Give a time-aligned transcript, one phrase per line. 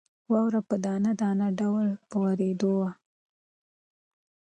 [0.31, 2.89] واوره په دانه دانه ډول په وورېدو وه.